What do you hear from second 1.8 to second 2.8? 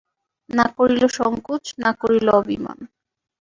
না করিল অভিমান।